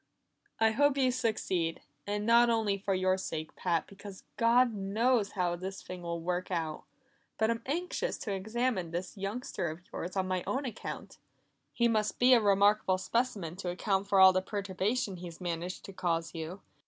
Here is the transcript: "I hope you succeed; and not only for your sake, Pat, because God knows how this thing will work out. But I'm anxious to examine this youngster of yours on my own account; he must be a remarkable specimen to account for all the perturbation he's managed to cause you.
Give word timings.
"I 0.59 0.71
hope 0.71 0.97
you 0.97 1.11
succeed; 1.11 1.79
and 2.07 2.25
not 2.25 2.49
only 2.49 2.75
for 2.75 2.95
your 2.95 3.19
sake, 3.19 3.55
Pat, 3.55 3.85
because 3.85 4.23
God 4.35 4.73
knows 4.73 5.33
how 5.33 5.55
this 5.55 5.83
thing 5.83 6.01
will 6.01 6.19
work 6.19 6.49
out. 6.49 6.85
But 7.37 7.51
I'm 7.51 7.61
anxious 7.67 8.17
to 8.21 8.33
examine 8.33 8.89
this 8.89 9.15
youngster 9.15 9.69
of 9.69 9.81
yours 9.93 10.15
on 10.17 10.27
my 10.27 10.43
own 10.47 10.65
account; 10.65 11.19
he 11.71 11.87
must 11.87 12.17
be 12.17 12.33
a 12.33 12.41
remarkable 12.41 12.97
specimen 12.97 13.55
to 13.57 13.69
account 13.69 14.07
for 14.07 14.19
all 14.19 14.33
the 14.33 14.41
perturbation 14.41 15.17
he's 15.17 15.39
managed 15.39 15.85
to 15.85 15.93
cause 15.93 16.33
you. 16.33 16.61